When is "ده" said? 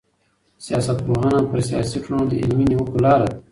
3.31-3.35